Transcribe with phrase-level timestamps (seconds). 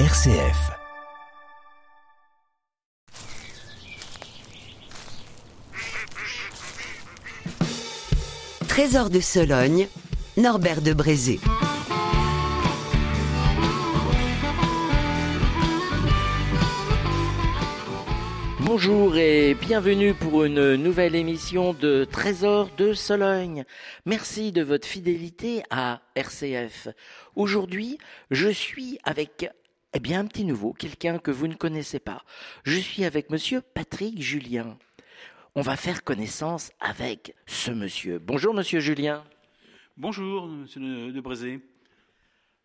[0.00, 0.72] RCF.
[8.66, 9.86] Trésor de Sologne,
[10.36, 11.38] Norbert de Brézé.
[18.58, 23.64] Bonjour et bienvenue pour une nouvelle émission de Trésor de Sologne.
[24.06, 26.88] Merci de votre fidélité à RCF.
[27.36, 27.98] Aujourd'hui,
[28.32, 29.48] je suis avec
[29.94, 32.24] eh bien un petit nouveau, quelqu'un que vous ne connaissez pas.
[32.64, 34.76] Je suis avec monsieur Patrick Julien.
[35.54, 38.18] On va faire connaissance avec ce monsieur.
[38.18, 39.24] Bonjour monsieur Julien.
[39.96, 41.60] Bonjour, monsieur de Brézé.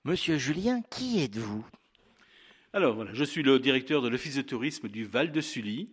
[0.06, 1.64] Monsieur Julien, qui êtes-vous?
[2.74, 5.92] Alors voilà, je suis le directeur de l'Office de tourisme du Val de Sully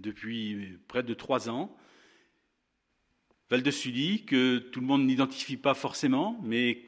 [0.00, 1.76] depuis près de trois ans.
[3.48, 6.82] Val de Sully, que tout le monde n'identifie pas forcément, mais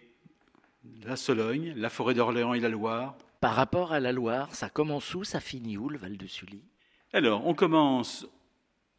[1.04, 3.16] la Sologne, la forêt d'Orléans et la Loire.
[3.40, 6.62] Par rapport à la Loire, ça commence où, ça finit où le Val de Sully
[7.12, 8.26] Alors, on commence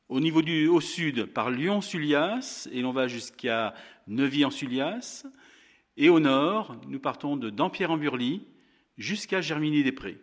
[0.10, 3.74] au niveau du au sud par Lyon-Sullias et l'on va jusqu'à
[4.08, 5.26] Neuvy-en-Sullias.
[5.98, 8.46] Et au nord, nous partons de Dampierre-en-Burly
[8.98, 10.20] jusqu'à Germigny-des-Prés.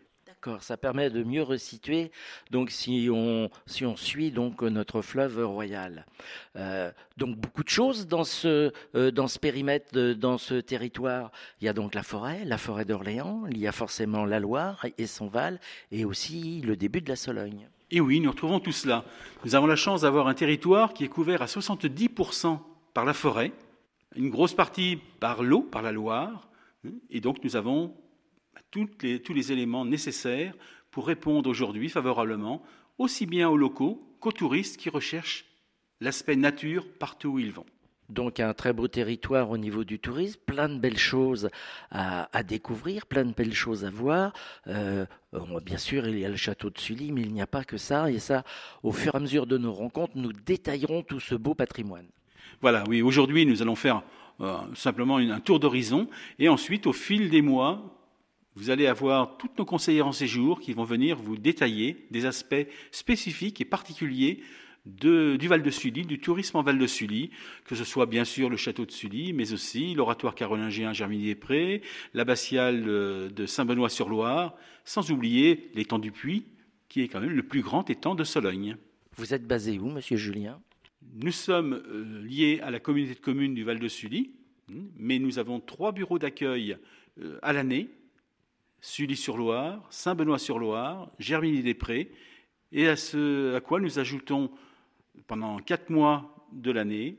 [0.60, 2.10] Ça permet de mieux resituer.
[2.50, 3.50] Donc, si on,
[3.96, 6.04] suit donc notre fleuve royal,
[6.56, 11.30] Euh, donc beaucoup de choses dans ce, euh, périmètre, dans ce territoire.
[11.60, 13.44] Il y a donc la forêt, la forêt d'Orléans.
[13.50, 17.16] Il y a forcément la Loire et son Val, et aussi le début de la
[17.16, 17.68] Sologne.
[17.90, 19.04] Et oui, nous retrouvons tout cela.
[19.44, 22.58] Nous avons la chance d'avoir un territoire qui est couvert à 70%
[22.92, 23.52] par la forêt,
[24.16, 26.48] une grosse partie par l'eau, par la Loire,
[26.86, 27.94] hein, et donc nous avons
[28.70, 30.54] toutes les- tous les éléments nécessaires
[30.90, 32.62] pour répondre aujourd'hui favorablement
[32.98, 35.44] aussi bien aux locaux qu'aux touristes qui recherchent
[36.00, 37.66] l'aspect nature partout où ils vont.
[38.10, 41.48] Donc un très beau territoire au niveau du tourisme, plein de belles choses
[41.90, 44.34] à, à découvrir, plein de belles choses à voir.
[44.66, 47.46] Euh, on- bien sûr, il y a le château de Sully, mais il n'y a
[47.46, 48.10] pas que ça.
[48.10, 48.44] Et ça,
[48.82, 52.06] au fur et à mesure de nos rencontres, nous détaillerons tout ce beau patrimoine.
[52.60, 54.02] Voilà, oui, aujourd'hui nous allons faire
[54.40, 56.08] euh, simplement un tour d'horizon
[56.38, 58.03] et ensuite au fil des mois,
[58.56, 62.66] vous allez avoir toutes nos conseillères en séjour qui vont venir vous détailler des aspects
[62.92, 64.40] spécifiques et particuliers
[64.86, 67.30] de- du Val de Sully, du tourisme en Val de Sully,
[67.64, 71.80] que ce soit bien sûr le château de Sully, mais aussi l'oratoire carolingien Germigny-des-Prés,
[72.12, 74.54] l'abbatiale euh, de Saint-Benoît-sur-Loire,
[74.84, 76.44] sans oublier l'étang du Puy,
[76.90, 78.76] qui est quand même le plus grand étang de Sologne.
[79.16, 80.60] Vous êtes basé où, monsieur Julien?
[81.14, 84.32] Nous sommes euh, liés à la communauté de communes du Val de Sully,
[84.98, 86.76] mais nous avons trois bureaux d'accueil
[87.22, 87.88] euh, à l'année
[88.84, 92.10] Sully-sur-Loire, Saint-Benoît-sur-Loire, Germigny-des-Prés,
[92.70, 94.50] et à ce à quoi nous ajoutons
[95.26, 97.16] pendant quatre mois de l'année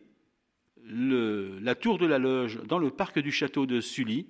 [0.84, 4.28] la tour de la loge dans le parc du château de Sully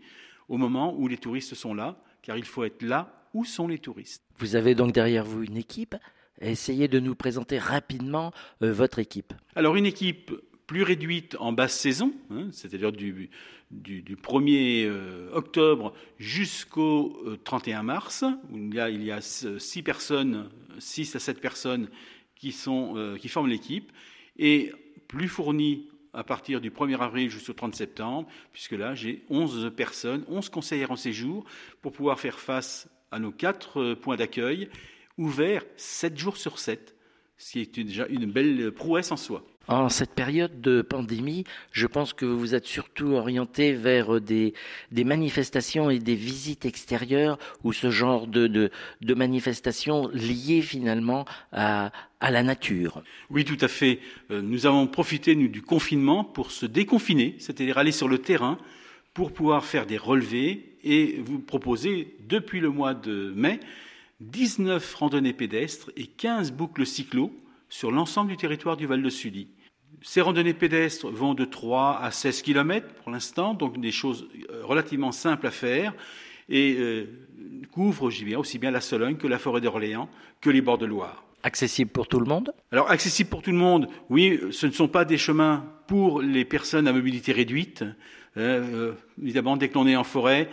[0.47, 3.79] au moment où les touristes sont là, car il faut être là où sont les
[3.79, 4.23] touristes.
[4.37, 5.95] Vous avez donc derrière vous une équipe.
[6.39, 8.31] Essayez de nous présenter rapidement
[8.61, 9.33] euh, votre équipe.
[9.55, 10.31] Alors une équipe
[10.67, 13.29] plus réduite en basse saison, hein, c'est-à-dire du,
[13.71, 19.11] du, du 1er euh, octobre jusqu'au euh, 31 mars, où il y a, il y
[19.11, 20.49] a 6 personnes,
[20.79, 21.89] 6 à 7 personnes
[22.35, 23.91] qui, sont, euh, qui forment l'équipe,
[24.37, 24.71] et
[25.07, 30.23] plus fournie à partir du 1er avril jusqu'au 30 septembre, puisque là j'ai 11 personnes,
[30.27, 31.45] 11 conseillères en séjour,
[31.81, 34.69] pour pouvoir faire face à nos quatre euh, points d'accueil,
[35.17, 36.95] ouverts 7 jours sur 7,
[37.37, 39.45] ce qui est déjà une belle prouesse en soi.
[39.67, 44.53] En cette période de pandémie, je pense que vous êtes surtout orienté vers des,
[44.91, 48.69] des manifestations et des visites extérieures ou ce genre de,
[49.01, 53.03] manifestations liées finalement à, la nature.
[53.29, 53.99] Oui, tout à fait.
[54.31, 58.57] Euh, Nous avons profité du confinement pour se déconfiner, c'est-à-dire aller sur le terrain
[59.13, 63.59] pour pouvoir faire des relevés et vous proposer, depuis le mois de mai,
[64.21, 67.31] 19 randonnées pédestres et 15 boucles cyclo
[67.69, 69.47] sur l'ensemble du territoire du Val de Sully.
[70.01, 74.63] Ces randonnées pédestres vont de 3 à 16 km pour l'instant, donc des choses euh,
[74.63, 75.93] relativement simples à faire
[76.49, 77.05] et euh,
[77.71, 80.09] couvrent aussi bien, aussi bien la Sologne que la forêt d'Orléans
[80.41, 81.23] que les bords de Loire.
[81.43, 82.53] Accessible pour tout le monde?
[82.71, 86.45] Alors, accessible pour tout le monde, oui, ce ne sont pas des chemins pour les
[86.45, 87.83] personnes à mobilité réduite.
[88.37, 90.49] Euh, euh, évidemment, dès que l'on est en forêt,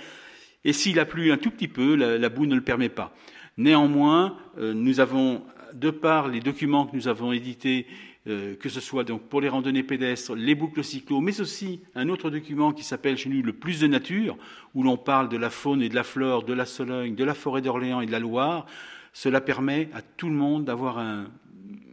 [0.65, 3.15] et s'il a plu un tout petit peu, la, la boue ne le permet pas.
[3.57, 5.43] Néanmoins, euh, nous avons,
[5.75, 7.87] de par les documents que nous avons édités,
[8.29, 12.09] euh, que ce soit donc pour les randonnées pédestres, les boucles cyclo, mais aussi un
[12.09, 14.37] autre document qui s'appelle chez nous le plus de nature,
[14.75, 17.35] où l'on parle de la faune et de la flore, de la Sologne, de la
[17.35, 18.67] forêt d'Orléans et de la Loire.
[19.13, 21.27] Cela permet à tout le monde d'avoir un,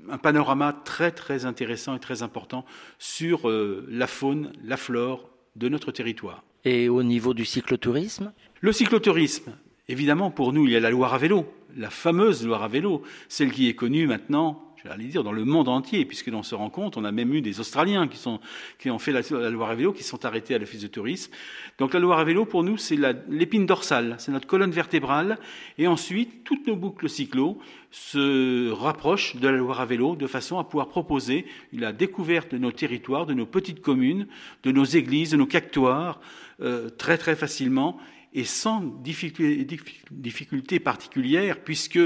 [0.10, 2.66] un panorama très très intéressant et très important
[2.98, 6.44] sur euh, la faune, la flore de notre territoire.
[6.64, 8.34] Et au niveau du cyclotourisme?
[8.62, 9.54] Le cyclotourisme,
[9.88, 11.46] évidemment, pour nous, il y a la Loire à vélo,
[11.76, 15.68] la fameuse Loire à vélo, celle qui est connue maintenant j'allais dire, dans le monde
[15.68, 19.12] entier, puisque l'on se rend compte, on a même eu des Australiens qui ont fait
[19.12, 21.32] la, Loire à vélo, qui sont arrêtés à l'office de tourisme.
[21.78, 25.38] Donc la Loire à vélo, pour nous, c'est l'épine dorsale, c'est notre colonne vertébrale,
[25.78, 27.60] et ensuite, toutes nos boucles cyclo
[27.92, 32.58] se rapprochent de la Loire à vélo, de façon à pouvoir proposer la découverte de
[32.58, 34.28] nos territoires, de nos petites communes,
[34.64, 36.22] de nos églises, de nos cactoires,
[36.62, 37.98] euh, très très facilement,
[38.34, 42.00] et sans difficulté, particulière, puisque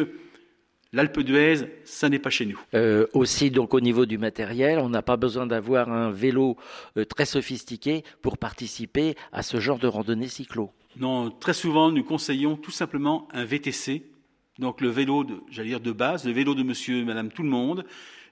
[0.95, 1.55] L'Alpe d'Huez,
[1.85, 2.59] ça n'est pas chez nous.
[2.75, 6.55] Euh, aussi, donc au niveau du matériel, on n'a pas besoin d'avoir un vélo
[6.97, 10.69] euh, très sophistiqué pour participer à ce genre de randonnée cyclo.
[10.97, 14.03] Non, très souvent, nous conseillons tout simplement un VTC,
[14.59, 17.85] donc le vélo, j'allais dire de base, le vélo de Monsieur, Madame, tout le monde,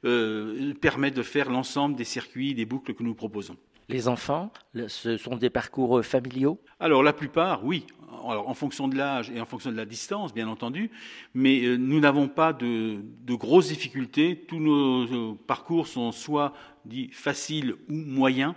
[0.06, 3.58] euh, permet de faire l'ensemble des circuits, des boucles que nous proposons.
[3.92, 4.54] Les enfants,
[4.88, 6.62] ce sont des parcours euh, familiaux?
[6.80, 7.86] Alors la plupart, oui.
[8.30, 10.92] Alors, en fonction de l'âge et en fonction de la distance, bien entendu,
[11.34, 14.46] mais euh, nous n'avons pas de, grosses difficultés.
[14.48, 16.54] Tous nos, parcours sont soit
[16.86, 18.54] dits faciles ou moyens,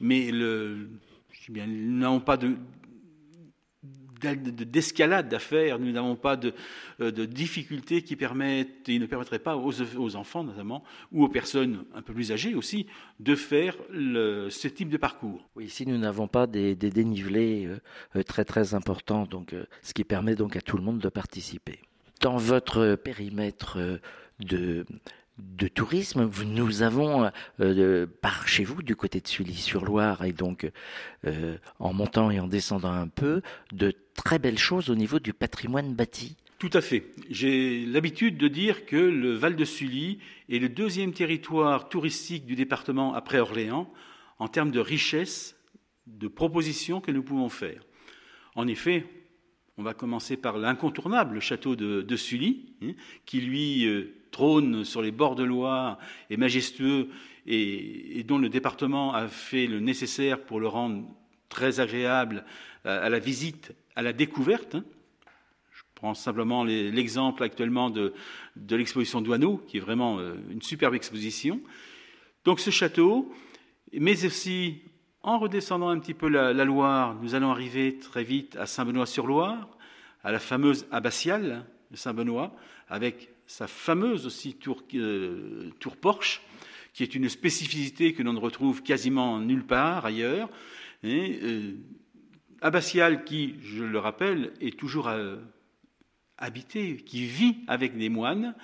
[0.00, 0.90] mais le,
[1.48, 2.56] nous n'avons pas de,
[4.18, 6.52] d'escalade d'affaires, nous n'avons pas de,
[7.00, 12.02] euh, difficultés qui permettent et ne permettraient pas aux, enfants notamment, ou aux personnes un
[12.02, 12.86] peu plus âgées aussi,
[13.20, 15.48] de faire ce type de parcours.
[15.60, 17.80] Ici nous n'avons pas des, dénivelés euh,
[18.16, 21.80] euh, très très importants, donc, ce qui permet donc à tout le monde de participer.
[22.20, 23.78] Dans votre périmètre
[24.40, 24.84] de,
[25.38, 26.30] de tourisme.
[26.46, 27.30] Nous avons
[27.60, 30.70] euh, par chez vous, du côté de Sully-sur-Loire, et donc
[31.24, 33.42] euh, en montant et en descendant un peu,
[33.72, 36.36] de très belles choses au niveau du patrimoine bâti.
[36.58, 37.04] Tout à fait.
[37.30, 40.18] J'ai l'habitude de dire que le Val de Sully
[40.48, 43.92] est le deuxième territoire touristique du département après Orléans
[44.40, 45.56] en termes de richesse
[46.08, 47.82] de propositions que nous pouvons faire.
[48.56, 49.06] En effet,
[49.76, 52.94] on va commencer par l'incontournable château de, Sully, hein,
[53.24, 55.98] qui lui euh, trône sur les bords de Loire,
[56.30, 57.08] est majestueux
[57.46, 61.04] et, dont le département a fait le nécessaire pour le rendre
[61.48, 62.44] très agréable
[62.84, 64.74] à, la visite, à la découverte.
[64.74, 64.84] Hein.
[65.72, 68.12] Je prends simplement l'exemple actuellement de,
[68.70, 71.60] l'exposition Douaneau, qui est vraiment euh, une superbe exposition.
[72.44, 73.32] Donc ce château,
[73.92, 74.82] mais aussi
[75.22, 79.68] en redescendant un petit peu la, Loire, nous allons arriver très vite à Saint-Benoît-sur-Loire,
[80.22, 82.52] à la fameuse abbatiale de Saint-Benoît,
[82.88, 86.42] avec sa fameuse aussi tour, euh, tour, Porche,
[86.92, 90.48] qui est une spécificité que l'on ne retrouve quasiment nulle part ailleurs.
[91.02, 91.72] Et, euh,
[92.60, 95.38] abbatiale qui, je le rappelle, est toujours euh,
[96.36, 98.54] habité, qui vit avec des moines,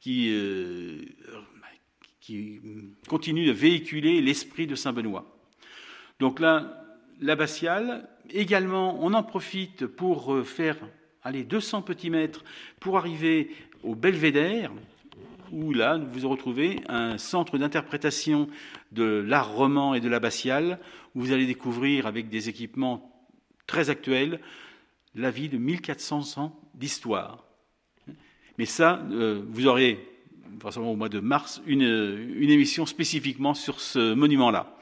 [0.00, 0.34] qui,
[2.20, 2.60] qui
[3.06, 5.26] continue de véhiculer l'esprit de Saint-Benoît.
[6.20, 6.80] Donc là,
[7.20, 10.76] l'abbatiale, également, on en profite pour euh, faire
[11.22, 12.44] allez, 200 petits mètres
[12.78, 13.50] pour arriver
[13.82, 14.72] au belvédère,
[15.52, 18.48] où là, vous retrouvez un centre d'interprétation
[18.92, 20.78] de l'art roman et de l'abbatiale,
[21.14, 23.10] où vous allez découvrir avec des équipements
[23.66, 24.40] très actuels
[25.14, 27.44] la vie de 1400 ans d'histoire.
[28.58, 30.06] Mais ça, euh, vous aurez,
[30.60, 34.76] forcément au mois de mars, une, émission spécifiquement sur ce monument-là.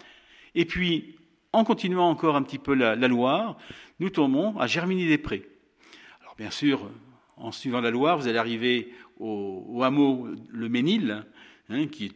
[0.54, 1.16] Et puis,
[1.52, 3.56] en continuant encore un petit peu la, Loire,
[4.00, 5.48] nous tombons à Germigny-des-Prés.
[6.38, 6.88] Bien sûr,
[7.36, 11.24] en suivant la Loire, vous allez arriver au, hameau Le Ménil,
[11.68, 12.12] hein, qui est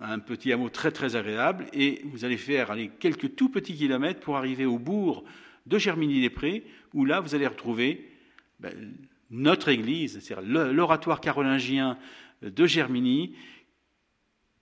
[0.00, 4.38] un petit hameau très très agréable, et vous allez faire quelques tout petits kilomètres pour
[4.38, 5.24] arriver au bourg
[5.66, 6.64] de Germigny-des-Prés,
[6.94, 8.10] où là vous allez retrouver
[8.60, 8.72] ben,
[9.30, 11.98] notre église, c'est-à-dire l'oratoire carolingien
[12.40, 13.34] de Germigny,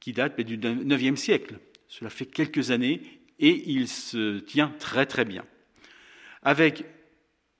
[0.00, 1.60] qui date du IXe siècle.
[1.86, 3.00] Cela fait quelques années
[3.38, 5.44] et il se tient très très bien.
[6.42, 6.84] Avec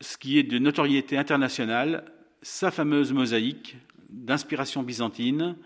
[0.04, 2.04] ce qui est de notoriété internationale,
[2.42, 3.76] sa fameuse mosaïque
[4.11, 5.56] d'inspiration byzantine,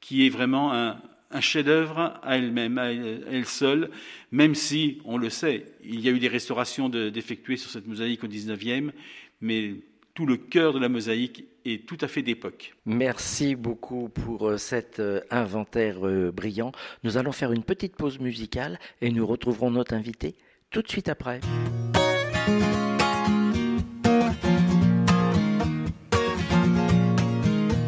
[0.00, 1.00] qui est vraiment un,
[1.40, 3.90] chef-d'œuvre à elle-même, à elle seule,
[4.30, 8.24] même si, on le sait, il y a eu des restaurations d'effectuer sur cette mosaïque
[8.24, 8.92] au XIXe,
[9.40, 9.74] mais
[10.14, 12.74] tout le cœur de la mosaïque est tout à fait d'époque.
[12.86, 16.72] Merci beaucoup pour euh, cet euh, inventaire euh, brillant.
[17.04, 20.34] Nous allons faire une petite pause musicale et nous retrouverons notre invité
[20.70, 21.40] tout de suite après.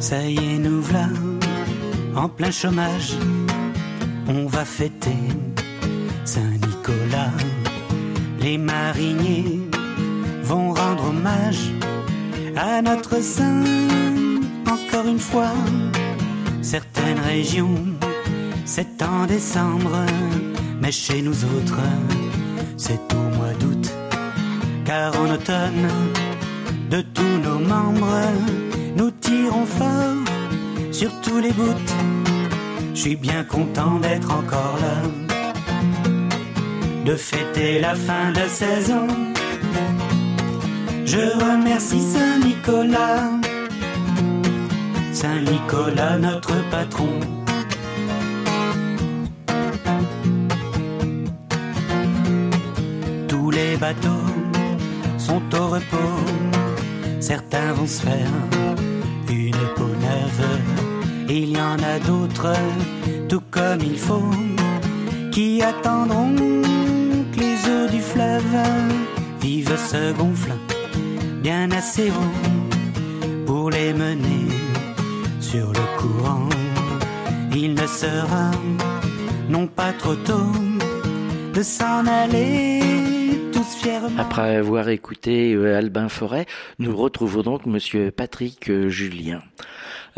[0.01, 1.09] Ça y est, nous voilà
[2.17, 3.13] en plein chômage.
[4.27, 5.21] On va fêter
[6.25, 7.33] Saint-Nicolas.
[8.41, 9.61] Les mariniers
[10.43, 11.71] vont rendre hommage
[12.57, 13.63] à notre sein.
[14.67, 15.53] Encore une fois,
[16.63, 17.77] certaines régions,
[18.65, 20.07] c'est en décembre,
[20.81, 21.85] mais chez nous autres,
[22.79, 23.93] c'est au mois d'août.
[24.87, 25.89] Car en automne,
[26.91, 28.60] de tous nos membres.
[30.93, 31.75] Sur tous les bouts.
[32.95, 35.09] Je suis bien content d'être encore là,
[37.07, 39.07] de fêter la fin de saison.
[41.07, 43.31] Je remercie Saint Nicolas,
[45.13, 47.21] Saint Nicolas notre patron.
[53.29, 54.29] Tous les bateaux
[55.17, 56.19] sont au repos,
[57.21, 58.90] certains vont se faire.
[61.33, 62.57] Il y en a d'autres,
[63.29, 64.31] tout comme il faut,
[65.31, 68.57] qui attendront que les eaux du fleuve
[69.41, 70.59] vivent se gonflent
[71.41, 74.49] bien assez haut pour les mener
[75.41, 76.49] sur le courant.
[77.55, 78.51] Il ne sera
[79.49, 80.51] non pas trop tôt
[81.55, 82.81] de s'en aller
[83.53, 84.21] tous fièrement.
[84.21, 86.47] Après avoir écouté euh, Albin Forêt,
[86.81, 89.43] nous retrouvons donc Monsieur Patrick euh, Julien.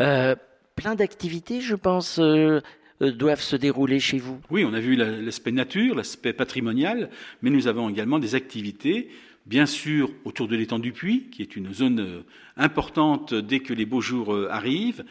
[0.01, 0.35] Euh,
[0.75, 2.61] plein d'activités, je pense, euh,
[3.01, 4.39] euh, doivent se dérouler chez vous.
[4.49, 7.09] Oui, on a vu la- l'aspect nature, l'aspect patrimonial,
[7.41, 9.09] mais nous avons également des activités,
[9.45, 12.21] bien sûr, autour de l'étang du Puy, qui est une zone euh,
[12.57, 15.03] importante dès que les beaux jours arrivent,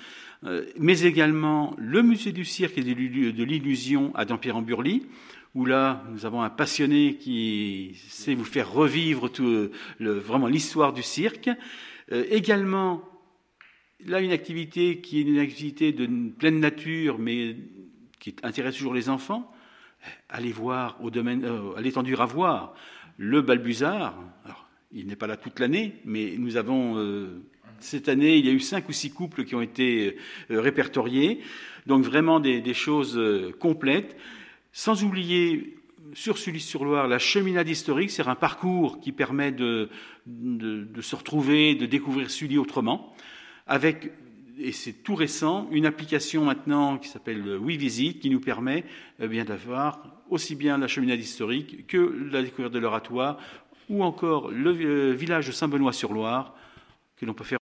[0.76, 5.06] mais également le musée du cirque et de l'illu- de l'illusion à Dampierre-en-Burly,
[5.54, 9.30] où là, nous avons un passionné qui sait vous faire revivre
[10.00, 11.48] vraiment l'histoire du cirque.
[12.10, 13.02] Également,
[14.06, 17.56] là, une activité qui est une activité de pleine nature, mais
[18.18, 19.52] qui intéresse toujours les enfants.
[20.28, 22.74] Allez voir au domaine, euh, à l'étendue à voir
[23.18, 24.14] le Balbuzard.
[24.44, 27.42] Alors, il n'est pas là toute l'année, mais nous avons euh,
[27.78, 30.16] cette année, il y a eu cinq ou six couples qui ont été
[30.50, 31.40] euh, répertoriés.
[31.86, 33.20] Donc vraiment des, choses
[33.58, 34.16] complètes.
[34.72, 35.76] Sans oublier
[36.12, 39.88] sur Sully-sur-Loire la cheminade historique, c'est un parcours qui permet de,
[40.26, 43.16] de se retrouver, de découvrir Sully autrement,
[43.66, 44.12] avec
[44.58, 48.84] et c'est tout récent, une application maintenant qui s'appelle Oui Visite, qui nous permet
[49.18, 53.38] eh d'avoir aussi bien la cheminade historique que la découverte de l'oratoire,
[53.88, 56.54] ou encore le euh, village de Saint-Benoît-sur-Loire,
[57.16, 57.61] que l'on peut faire.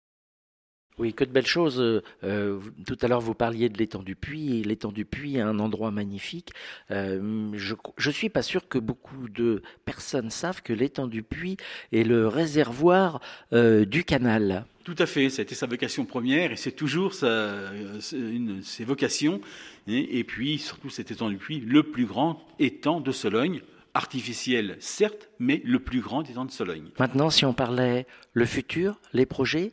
[0.98, 1.80] Oui, que de belles choses.
[1.80, 4.60] Euh, euh, tout à l'heure, vous parliez de l'étang du Puy.
[4.60, 6.50] et L'étang du Puy est un endroit magnifique.
[6.90, 11.56] Euh, je je suis pas sûr que beaucoup de personnes savent que l'étang du Puy
[11.92, 13.20] est le réservoir
[13.52, 14.66] euh, du canal.
[14.84, 17.70] Tout à fait, ça a été sa vocation première et c'est toujours sa,
[18.12, 19.40] une de ses vocations.
[19.86, 23.62] Et, et puis, surtout, cet étang du Puy, le plus grand étang de Sologne,
[23.94, 26.90] artificiel certes, mais le plus grand étang de Sologne.
[26.98, 29.72] Maintenant, si on parlait le futur, les projets,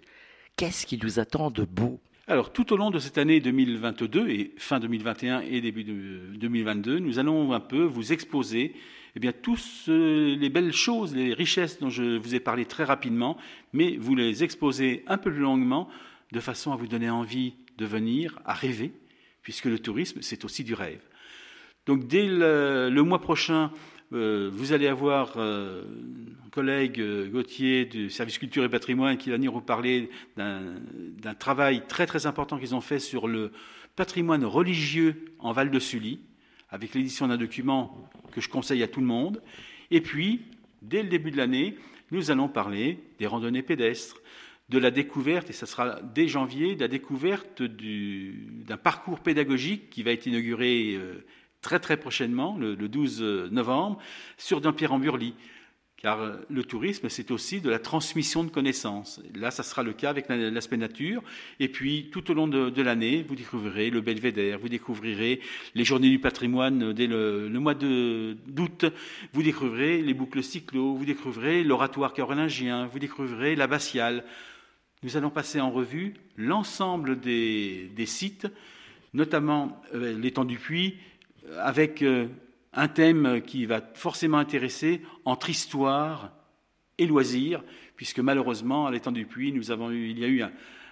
[0.60, 4.54] qu'est-ce qui nous attend de beau Alors, tout au long de cette année 2022 et
[4.58, 8.75] fin 2021 et début de 2022, nous allons un peu vous exposer
[9.16, 9.32] eh bien,
[9.88, 13.38] euh, les belles choses, les richesses dont je vous ai parlé très rapidement,
[13.72, 15.88] mais vous les exposer un peu plus longuement,
[16.34, 18.92] de façon à vous donner envie de venir, à rêver,
[19.42, 21.00] puisque le tourisme, c'est aussi du rêve.
[21.86, 23.72] Donc, dès le, mois prochain,
[24.12, 25.84] vous allez avoir euh,
[26.46, 31.34] un collègue euh, Gauthier du service culture et patrimoine qui va venir vous parler d'un
[31.38, 33.51] travail très très important qu'ils ont fait sur le
[33.96, 36.20] patrimoine religieux en Val de Sully,
[36.70, 39.42] avec l'édition d'un document que je conseille à tout le monde.
[39.92, 40.42] Et puis,
[40.82, 41.75] dès le début de l'année,
[42.12, 44.22] nous allons parler des randonnées pédestres,
[44.70, 49.89] de la découverte, et ça sera dès janvier, de la découverte du- d'un parcours pédagogique
[49.89, 51.25] qui va être inauguré euh,
[51.62, 54.00] très très prochainement, le, le 12 novembre,
[54.38, 55.34] sur Dampierre-en-Burly.
[56.01, 59.22] Car euh, le tourisme, c'est aussi de la transmission de connaissances.
[59.36, 61.22] Là, ça sera le cas avec la- l'aspect nature.
[61.60, 65.42] Et puis, tout au long de, l'année, vous découvrirez le belvédère, vous découvrirez
[65.75, 68.86] les journées du patrimoine euh, dès le, le mois d'août,
[69.34, 74.24] vous découvrirez les boucles cyclo, vous découvrirez l'oratoire carolingien, vous découvrirez l'abbatiale.
[75.04, 78.48] Nous allons passer en revue l'ensemble des, sites,
[79.13, 80.96] notamment euh, l'étang du Puy, euh,
[81.58, 82.27] avec euh,
[82.74, 86.32] un thème qui va forcément intéresser entre histoire
[86.98, 87.63] et loisirs,
[87.96, 90.51] puisque malheureusement, à l'étang du Puy, nous avons eu, il y a eu un,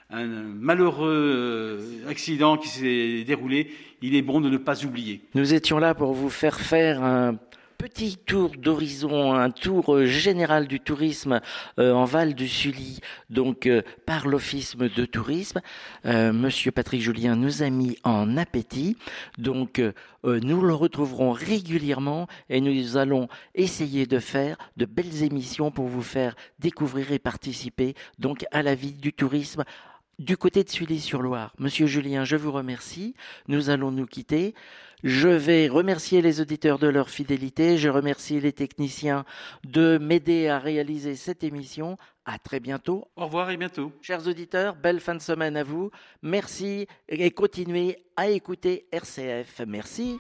[0.10, 3.72] un malheureux euh, accident qui s'est déroulé.
[4.02, 5.22] Il est bon de ne pas oublier.
[5.36, 7.38] Nous étions là pour vous faire faire un
[7.78, 11.42] petit tour d'horizon, un tour euh, général du tourisme
[11.78, 15.62] euh, en Val du Sully, donc euh, par l'Office de tourisme.
[16.06, 18.98] Euh, Monsieur Patrick Julien nous a mis en appétit,
[19.38, 19.82] donc
[20.24, 26.02] nous le retrouverons régulièrement et nous allons essayer de faire de belles émissions pour vous
[26.02, 29.64] faire découvrir et participer donc à la vie du tourisme
[30.20, 31.54] du côté de Sully-sur-Loire.
[31.60, 33.16] Monsieur Julien, je vous remercie.
[33.48, 34.54] Nous allons nous quitter.
[35.04, 37.78] Je vais remercier les auditeurs de leur fidélité.
[37.78, 39.26] Je remercie les techniciens
[39.64, 41.98] de m'aider à réaliser cette émission.
[42.26, 43.08] À très bientôt.
[43.16, 43.92] Au revoir et bientôt.
[44.02, 45.92] Chers auditeurs, belle fin de semaine à vous.
[46.24, 49.62] Merci et continuez à écouter RCF.
[49.68, 50.20] Merci.